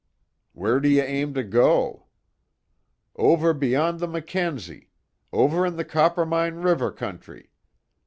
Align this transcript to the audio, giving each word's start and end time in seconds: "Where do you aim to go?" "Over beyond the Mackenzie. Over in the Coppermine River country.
"Where 0.53 0.79
do 0.79 0.89
you 0.89 1.03
aim 1.03 1.35
to 1.35 1.43
go?" 1.43 2.07
"Over 3.15 3.53
beyond 3.53 3.99
the 3.99 4.07
Mackenzie. 4.07 4.89
Over 5.31 5.63
in 5.63 5.75
the 5.75 5.85
Coppermine 5.85 6.55
River 6.55 6.91
country. 6.91 7.51